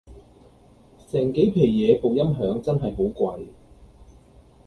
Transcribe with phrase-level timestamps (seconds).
[1.11, 3.49] 成幾皮野部音響真係好貴